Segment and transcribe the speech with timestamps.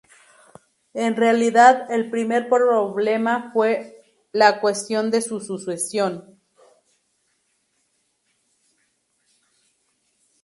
[0.95, 6.39] En realidad, el primer problema fue la cuestión de su sucesión.